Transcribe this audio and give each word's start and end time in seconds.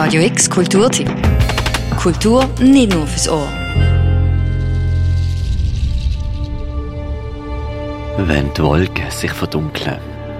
Radio 0.00 0.22
X 0.22 0.48
Kulturtipp. 0.48 1.10
Kultur 1.96 2.48
nicht 2.60 2.92
nur 2.94 3.04
fürs 3.04 3.28
Ohr. 3.28 3.48
Wenn 8.16 8.54
die 8.54 8.62
Wolken 8.62 9.10
sich 9.10 9.32
verdunkeln, 9.32 9.98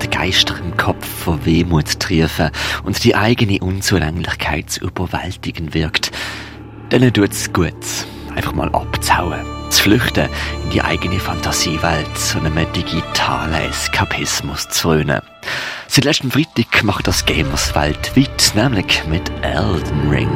der 0.00 0.08
Geister 0.08 0.56
im 0.64 0.76
Kopf 0.76 1.04
vor 1.04 1.44
Wehmut 1.44 1.98
triefen 1.98 2.52
und 2.84 3.02
die 3.02 3.16
eigene 3.16 3.58
Unzulänglichkeit 3.58 4.70
zu 4.70 4.84
überwältigen 4.84 5.74
wirkt, 5.74 6.12
dann 6.90 7.12
tut's 7.12 7.52
gut, 7.52 7.74
einfach 8.36 8.52
mal 8.52 8.68
abzuhauen, 8.68 9.44
zu 9.70 9.82
flüchten 9.82 10.28
in 10.62 10.70
die 10.70 10.80
eigene 10.80 11.18
Fantasiewelt 11.18 12.36
und 12.36 12.46
einem 12.46 12.72
digitalen 12.72 13.68
Eskapismus 13.68 14.68
zu 14.68 14.82
frönen. 14.82 15.22
Seit 15.92 16.04
letztem 16.04 16.30
Freitag 16.30 16.84
macht 16.84 17.08
das 17.08 17.26
Gamers 17.26 17.74
weltweit, 17.74 18.52
nämlich 18.54 19.04
mit 19.06 19.28
Elden 19.42 20.08
Ring. 20.08 20.30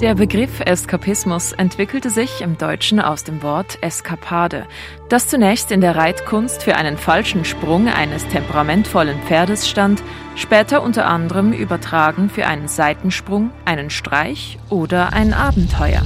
Der 0.00 0.14
Begriff 0.14 0.60
Eskapismus 0.60 1.50
entwickelte 1.50 2.08
sich 2.08 2.40
im 2.40 2.56
Deutschen 2.56 3.00
aus 3.00 3.24
dem 3.24 3.42
Wort 3.42 3.78
Eskapade, 3.82 4.68
das 5.08 5.26
zunächst 5.26 5.72
in 5.72 5.80
der 5.80 5.96
Reitkunst 5.96 6.62
für 6.62 6.76
einen 6.76 6.96
falschen 6.96 7.44
Sprung 7.44 7.88
eines 7.88 8.28
temperamentvollen 8.28 9.20
Pferdes 9.22 9.68
stand, 9.68 10.04
später 10.36 10.84
unter 10.84 11.06
anderem 11.06 11.52
übertragen 11.52 12.30
für 12.30 12.46
einen 12.46 12.68
Seitensprung, 12.68 13.50
einen 13.64 13.90
Streich 13.90 14.56
oder 14.70 15.12
ein 15.12 15.32
Abenteuer. 15.32 16.02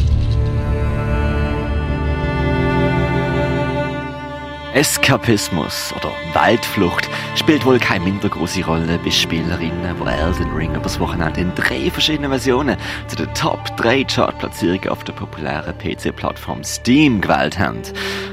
Eskapismus 4.76 5.94
oder 5.96 6.12
Waldflucht 6.34 7.08
spielt 7.34 7.64
wohl 7.64 7.78
keine 7.78 8.04
minder 8.04 8.28
große 8.28 8.62
Rolle 8.62 9.00
bei 9.02 9.10
Spielerinnen, 9.10 9.96
die 9.98 10.06
Elden 10.06 10.52
Ring 10.54 10.74
übers 10.74 11.00
Wochenende 11.00 11.40
in 11.40 11.54
drei 11.54 11.90
verschiedenen 11.90 12.28
Versionen 12.28 12.76
zu 13.06 13.16
den 13.16 13.32
Top 13.32 13.74
3 13.78 14.04
Chartplatzierungen 14.04 14.90
auf 14.90 15.02
der 15.02 15.14
populären 15.14 15.72
PC-Plattform 15.78 16.62
Steam 16.62 17.22
gewählt 17.22 17.58
haben. 17.58 17.80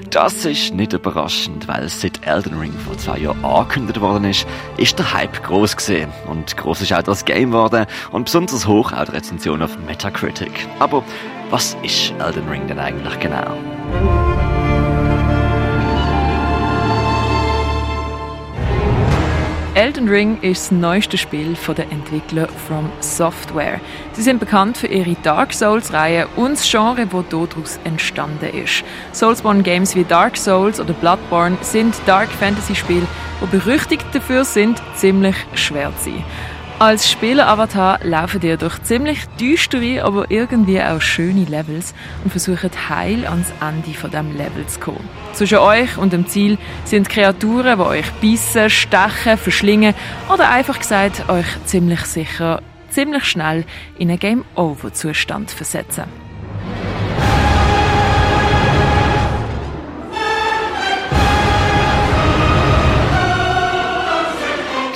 Das 0.10 0.44
ist 0.44 0.74
nicht 0.74 0.92
überraschend, 0.92 1.70
weil 1.70 1.88
seit 1.88 2.28
Elden 2.28 2.60
Ring 2.60 2.74
vor 2.74 2.98
zwei 2.98 3.20
Jahren 3.20 3.46
angekündigt 3.46 4.02
worden 4.02 4.26
ist, 4.26 4.46
ist 4.76 5.00
der 5.00 5.14
Hype 5.14 5.42
groß 5.44 5.78
gesehen 5.78 6.12
und 6.28 6.58
groß 6.58 6.82
ist 6.82 6.92
auch 6.92 7.04
das 7.04 7.24
Game 7.24 7.52
geworden 7.52 7.86
und 8.12 8.26
besonders 8.26 8.68
hoch 8.68 8.92
auch 8.92 9.06
die 9.06 9.12
Rezension 9.12 9.62
auf 9.62 9.78
Metacritic. 9.88 10.68
Aber 10.80 11.06
was 11.52 11.78
ist 11.84 12.14
Elden 12.20 12.50
Ring 12.50 12.68
denn 12.68 12.80
eigentlich 12.80 13.18
genau? 13.22 13.56
Elden 19.76 20.08
Ring 20.08 20.38
ist 20.42 20.66
das 20.66 20.72
neueste 20.72 21.18
Spiel 21.18 21.56
von 21.56 21.74
den 21.74 21.90
Entwicklern 21.90 22.48
From 22.68 22.92
Software. 23.00 23.82
Sie 24.12 24.22
sind 24.22 24.40
bekannt 24.40 24.78
für 24.78 24.86
ihre 24.86 25.16
Dark 25.24 25.52
Souls-Reihe 25.52 26.28
und 26.36 26.52
das 26.52 26.70
Genre, 26.70 27.08
das 27.08 27.26
daraus 27.30 27.80
entstanden 27.84 28.56
ist. 28.56 28.84
Soulsborne 29.14 29.64
Games 29.64 29.96
wie 29.96 30.04
Dark 30.04 30.38
Souls 30.38 30.80
oder 30.80 30.94
Bloodborne 30.94 31.58
sind 31.62 31.96
Dark 32.06 32.30
Fantasy-Spiele, 32.30 33.08
die 33.42 33.48
berüchtigt 33.48 34.06
dafür 34.14 34.46
sind, 34.46 34.80
ziemlich 34.96 35.36
schwer 35.56 35.92
zu 35.98 36.12
sein. 36.12 36.24
Als 36.80 37.10
Spieler-Avatar 37.10 38.00
laufen 38.04 38.42
ihr 38.42 38.58
durch 38.58 38.82
ziemlich 38.84 39.26
düstere, 39.40 40.04
aber 40.04 40.30
irgendwie 40.30 40.82
auch 40.82 41.00
schöne 41.00 41.46
Levels 41.46 41.94
und 42.24 42.32
versuchen 42.32 42.72
heil 42.90 43.26
ans 43.26 43.54
Ende 43.62 43.98
von 43.98 44.12
dem 44.12 44.36
Level 44.36 44.66
zu 44.68 44.80
kommen. 44.80 45.08
Zwischen 45.34 45.60
euch 45.60 45.98
und 45.98 46.12
dem 46.12 46.28
Ziel 46.28 46.58
sind 46.84 47.10
Kreaturen, 47.10 47.78
die 47.78 47.86
euch 47.86 48.12
beißen, 48.14 48.70
stechen, 48.70 49.38
verschlingen 49.38 49.94
oder 50.34 50.50
einfach 50.50 50.80
gesagt 50.80 51.30
euch 51.30 51.46
ziemlich 51.66 52.02
sicher, 52.02 52.62
ziemlich 52.90 53.24
schnell 53.26 53.66
in 53.98 54.10
einen 54.10 54.20
Game-Over-Zustand 54.20 55.52
versetzen. 55.52 56.06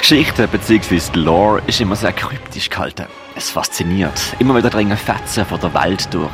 Geschichte 0.10 0.48
bzw. 0.48 1.20
Lore 1.20 1.62
ist 1.68 1.82
immer 1.82 1.98
sehr 1.98 2.14
kryptisch 2.14 2.70
gehalten. 2.70 3.08
Es 3.36 3.50
fasziniert. 3.50 4.38
Immer 4.40 4.56
wieder 4.56 4.70
dringen 4.70 4.96
Fetzen 4.96 5.46
von 5.46 5.60
der 5.60 5.74
Welt 5.74 6.08
durch. 6.14 6.32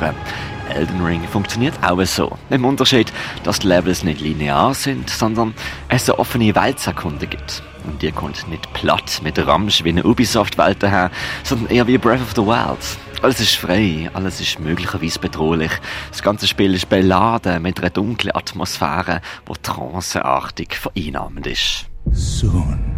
Elden 0.72 1.04
Ring 1.04 1.26
funktioniert 1.26 1.74
auch 1.82 2.00
so. 2.04 2.38
Im 2.50 2.64
Unterschied, 2.66 3.12
dass 3.42 3.58
die 3.58 3.66
Levels 3.66 4.04
nicht 4.04 4.20
linear 4.20 4.74
sind, 4.74 5.10
sondern 5.10 5.54
es 5.88 6.08
eine 6.08 6.20
offene 6.20 6.54
Weltserkunde 6.54 7.26
gibt. 7.26 7.64
Und 7.84 8.00
die 8.00 8.12
kommt 8.12 8.46
nicht 8.46 8.72
platt 8.74 9.20
mit 9.24 9.44
Ramsch 9.44 9.82
wie 9.82 9.88
eine 9.88 10.04
Ubisoft-Welt 10.04 10.80
daher, 10.80 11.10
sondern 11.42 11.74
eher 11.74 11.88
wie 11.88 11.98
Breath 11.98 12.22
of 12.22 12.30
the 12.36 12.42
Wild. 12.42 12.78
Alles 13.22 13.40
ist 13.40 13.56
frei, 13.56 14.08
alles 14.14 14.40
ist 14.40 14.60
möglicherweise 14.60 15.18
bedrohlich. 15.18 15.72
Das 16.12 16.22
ganze 16.22 16.46
Spiel 16.46 16.74
ist 16.74 16.88
beladen 16.88 17.60
mit 17.60 17.80
einer 17.80 17.90
dunklen 17.90 18.36
Atmosphäre, 18.36 19.20
die 19.48 19.60
tranceartig 19.60 20.76
vereinnahmend 20.76 21.48
ist. 21.48 21.86
Soon. 22.12 22.93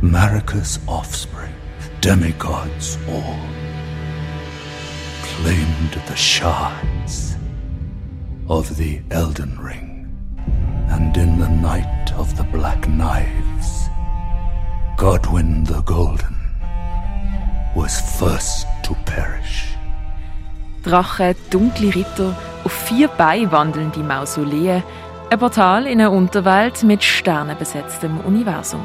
Marika's 0.00 0.78
offspring, 0.86 1.52
demigods 2.00 2.96
all, 3.08 3.36
claimed 5.24 6.00
the 6.06 6.14
shards 6.14 7.34
of 8.48 8.76
the 8.76 9.00
Elden 9.10 9.58
Ring. 9.58 10.06
And 10.88 11.16
in 11.16 11.40
the 11.40 11.48
night 11.48 12.12
of 12.12 12.36
the 12.36 12.44
Black 12.44 12.88
Knives, 12.88 13.88
Godwyn 14.96 15.66
the 15.66 15.82
Golden 15.82 16.36
was 17.74 18.00
first 18.20 18.68
to 18.84 18.94
perish. 19.04 19.74
Drachen, 20.84 21.34
dunkle 21.50 21.92
Ritter, 21.92 22.36
auf 22.62 22.72
vier 22.72 23.08
Beinen 23.08 23.50
wandelnde 23.50 24.04
Mausoleen, 24.04 24.84
ein 25.30 25.38
Portal 25.40 25.86
in 25.86 26.00
eine 26.00 26.10
Unterwelt 26.10 26.84
mit 26.84 27.02
sternenbesetztem 27.02 28.20
Universum. 28.20 28.84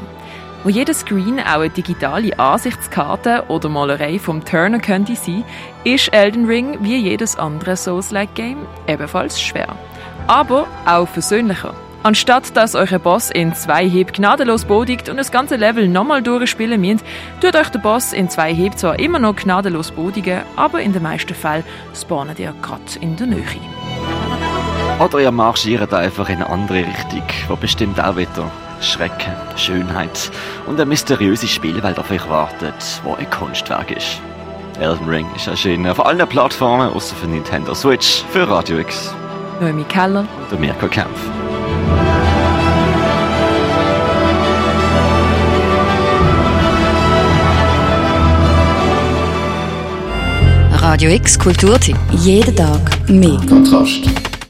Wo 0.64 0.70
jeder 0.70 0.94
Screen 0.94 1.40
auch 1.40 1.60
eine 1.60 1.68
digitale 1.68 2.38
Ansichtskarte 2.38 3.44
oder 3.48 3.68
Malerei 3.68 4.18
vom 4.18 4.42
Turner 4.46 4.78
könnte 4.78 5.14
sein, 5.14 5.44
ist 5.84 6.10
Elden 6.14 6.46
Ring 6.46 6.78
wie 6.80 6.96
jedes 6.96 7.36
andere 7.36 7.76
Souls-like-Game 7.76 8.66
ebenfalls 8.88 9.38
schwer. 9.38 9.76
Aber 10.26 10.66
auch 10.86 11.06
versöhnlicher. 11.06 11.74
Anstatt 12.02 12.56
dass 12.56 12.74
euer 12.74 12.98
Boss 12.98 13.30
in 13.30 13.54
zwei 13.54 13.86
Heb 13.86 14.14
gnadenlos 14.14 14.64
bodigt 14.64 15.10
und 15.10 15.18
das 15.18 15.30
ganze 15.30 15.56
Level 15.56 15.86
nochmal 15.86 16.22
durchspielen 16.22 16.80
müsst, 16.80 17.04
tut 17.42 17.56
euch 17.56 17.68
der 17.68 17.80
Boss 17.80 18.14
in 18.14 18.30
zwei 18.30 18.54
Heb 18.54 18.78
zwar 18.78 18.98
immer 18.98 19.18
noch 19.18 19.36
gnadenlos 19.36 19.90
bodigen, 19.90 20.44
aber 20.56 20.80
in 20.80 20.94
den 20.94 21.02
meisten 21.02 21.34
Fällen 21.34 21.64
spawnet 21.94 22.38
ihr 22.38 22.54
gerade 22.62 22.82
in 23.02 23.16
der 23.16 23.26
Nähe. 23.26 23.44
Oder 24.98 25.18
ihr 25.18 25.30
marschiert 25.30 25.92
einfach 25.92 26.30
in 26.30 26.36
eine 26.36 26.48
andere 26.48 26.86
Richtung, 26.86 27.22
wo 27.48 27.56
bestimmt 27.56 28.02
auch 28.02 28.16
wieder 28.16 28.50
Schrecken, 28.84 29.32
Schönheit 29.56 30.30
und 30.66 30.74
eine 30.74 30.86
mysteriöse 30.86 31.48
Spielwelt 31.48 31.98
auf 31.98 32.10
euch 32.10 32.28
wartet, 32.28 32.74
wo 33.02 33.14
ein 33.14 33.28
Kunstwerk 33.30 33.90
ist. 33.90 34.20
Elden 34.80 35.08
Ring 35.08 35.26
ist 35.36 35.46
erschienen 35.46 35.86
auf 35.86 36.04
allen 36.04 36.26
Plattformen 36.28 36.92
außer 36.92 37.14
für 37.16 37.26
Nintendo 37.26 37.74
Switch 37.74 38.24
für 38.32 38.48
Radio 38.48 38.78
X. 38.78 39.14
Noemi 39.60 39.84
Keller 39.84 40.20
und 40.20 40.50
der 40.50 40.58
Mirko 40.58 40.88
Kempf. 40.88 41.20
Radio 50.72 51.10
X 51.10 51.38
Kulturtipp. 51.38 51.96
Jeden 52.12 52.54
Tag 52.54 53.08
mehr. 53.08 53.40
Kontrast. 53.48 54.23